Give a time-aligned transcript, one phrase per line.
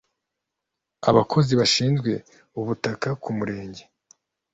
[1.09, 2.11] abakozi bashinzwe
[2.59, 3.83] ubutaka ku murenge